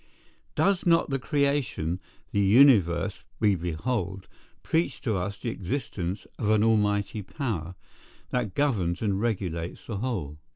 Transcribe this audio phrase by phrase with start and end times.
[0.55, 1.99] Does not the creation,
[2.31, 4.27] the universe we behold,
[4.63, 7.75] preach to us the existence of an Almighty power,
[8.31, 10.39] that governs and regulates the whole?